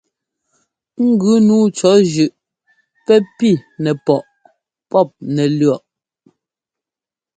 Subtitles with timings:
[1.07, 2.35] Ŋgʉ nǔu cɔ̌ zʉꞌ
[3.05, 3.49] pɛ́ pi
[3.83, 4.19] nɛpɔꞌ
[4.89, 5.83] pɔ́p nɛlʉ̈ɔꞌ.